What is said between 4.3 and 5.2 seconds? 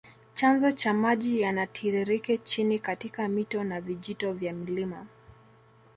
vya mlima